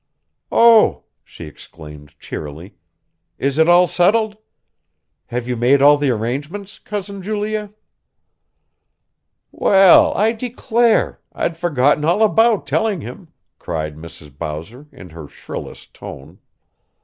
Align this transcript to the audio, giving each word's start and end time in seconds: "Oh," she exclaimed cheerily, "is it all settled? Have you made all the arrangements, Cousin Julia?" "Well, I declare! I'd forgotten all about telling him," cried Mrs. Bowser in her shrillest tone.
"Oh," 0.51 1.03
she 1.23 1.45
exclaimed 1.45 2.15
cheerily, 2.17 2.73
"is 3.37 3.59
it 3.59 3.69
all 3.69 3.85
settled? 3.85 4.35
Have 5.27 5.47
you 5.47 5.55
made 5.55 5.79
all 5.79 5.95
the 5.95 6.09
arrangements, 6.09 6.79
Cousin 6.79 7.21
Julia?" 7.21 7.71
"Well, 9.51 10.11
I 10.17 10.31
declare! 10.31 11.19
I'd 11.33 11.55
forgotten 11.55 12.03
all 12.03 12.23
about 12.23 12.65
telling 12.65 13.01
him," 13.01 13.27
cried 13.59 13.95
Mrs. 13.95 14.35
Bowser 14.35 14.87
in 14.91 15.11
her 15.11 15.27
shrillest 15.27 15.93
tone. 15.93 16.39